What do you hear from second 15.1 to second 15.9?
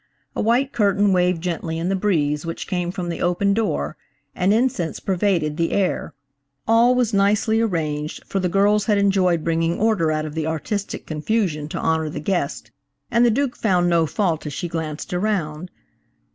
around.